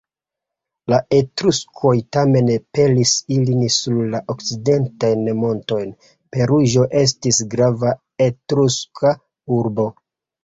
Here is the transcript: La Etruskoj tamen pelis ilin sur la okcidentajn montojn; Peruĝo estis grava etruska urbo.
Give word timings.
La 0.91 0.97
Etruskoj 1.15 1.91
tamen 2.15 2.47
pelis 2.77 3.11
ilin 3.35 3.59
sur 3.75 3.99
la 4.15 4.21
okcidentajn 4.33 5.29
montojn; 5.41 5.91
Peruĝo 6.37 6.85
estis 7.01 7.43
grava 7.55 7.93
etruska 8.29 9.13
urbo. 9.59 9.87